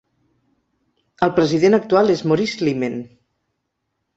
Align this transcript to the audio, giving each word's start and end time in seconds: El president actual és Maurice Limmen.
El 1.27 1.33
president 1.35 1.79
actual 1.79 2.11
és 2.15 2.25
Maurice 2.31 2.67
Limmen. 2.69 2.99